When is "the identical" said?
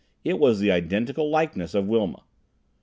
0.59-1.29